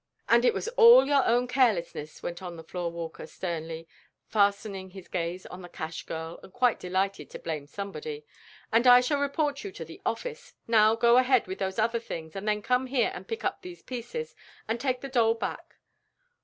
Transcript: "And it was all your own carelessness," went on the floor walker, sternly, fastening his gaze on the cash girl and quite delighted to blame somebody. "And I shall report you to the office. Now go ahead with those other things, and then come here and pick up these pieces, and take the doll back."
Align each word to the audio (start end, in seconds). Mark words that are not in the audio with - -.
"And 0.27 0.43
it 0.43 0.55
was 0.55 0.67
all 0.69 1.05
your 1.05 1.23
own 1.27 1.47
carelessness," 1.47 2.23
went 2.23 2.41
on 2.41 2.55
the 2.55 2.63
floor 2.63 2.91
walker, 2.91 3.27
sternly, 3.27 3.87
fastening 4.25 4.89
his 4.89 5.07
gaze 5.07 5.45
on 5.45 5.61
the 5.61 5.69
cash 5.69 6.07
girl 6.07 6.39
and 6.41 6.51
quite 6.51 6.79
delighted 6.79 7.29
to 7.29 7.37
blame 7.37 7.67
somebody. 7.67 8.25
"And 8.71 8.87
I 8.87 8.99
shall 9.01 9.19
report 9.19 9.63
you 9.63 9.71
to 9.73 9.85
the 9.85 10.01
office. 10.03 10.55
Now 10.67 10.95
go 10.95 11.19
ahead 11.19 11.45
with 11.45 11.59
those 11.59 11.77
other 11.77 11.99
things, 11.99 12.35
and 12.35 12.47
then 12.47 12.63
come 12.63 12.87
here 12.87 13.11
and 13.13 13.27
pick 13.27 13.43
up 13.45 13.61
these 13.61 13.83
pieces, 13.83 14.35
and 14.67 14.79
take 14.79 15.01
the 15.01 15.07
doll 15.07 15.35
back." 15.35 15.75